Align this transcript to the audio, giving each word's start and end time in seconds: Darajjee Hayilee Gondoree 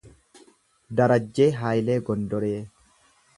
Darajjee 0.99 1.47
Hayilee 1.59 1.99
Gondoree 2.09 2.51